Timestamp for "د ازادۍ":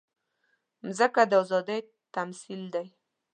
1.31-1.79